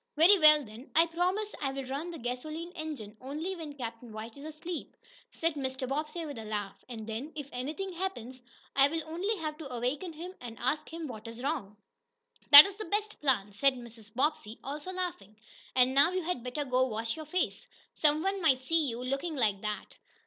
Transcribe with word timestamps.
"Very 0.17 0.39
well, 0.39 0.65
then. 0.65 0.89
I 0.95 1.05
promise 1.05 1.53
I'll 1.61 1.85
run 1.85 2.09
the 2.09 2.17
gasoline 2.17 2.71
engine 2.71 3.15
only 3.21 3.55
when 3.55 3.77
Captain 3.77 4.11
White 4.11 4.35
is 4.35 4.45
asleep," 4.45 4.97
said 5.29 5.53
Mr. 5.53 5.87
Bobbsey, 5.87 6.25
with 6.25 6.39
a 6.39 6.43
laugh. 6.43 6.83
"And 6.89 7.05
then, 7.05 7.31
if 7.35 7.47
anything 7.51 7.93
happens, 7.93 8.41
I'll 8.75 9.07
only 9.07 9.35
have 9.37 9.59
to 9.59 9.71
awaken 9.71 10.11
him, 10.13 10.33
and 10.41 10.57
ask 10.57 10.91
him 10.91 11.05
what 11.05 11.27
is 11.27 11.43
wrong." 11.43 11.77
"That's 12.49 12.73
the 12.77 12.85
best 12.85 13.21
plan," 13.21 13.53
said 13.53 13.75
Mrs. 13.75 14.11
Bobbsey, 14.11 14.57
also 14.63 14.91
laughing. 14.91 15.35
"And 15.75 15.93
now 15.93 16.11
you 16.13 16.23
had 16.23 16.43
better 16.43 16.65
go 16.65 16.83
wash 16.87 17.15
your 17.15 17.25
face. 17.27 17.67
Some 17.93 18.23
one 18.23 18.41
might 18.41 18.61
see 18.61 18.89
you 18.89 19.03
looking 19.03 19.35
like 19.35 19.61
that." 19.61 19.97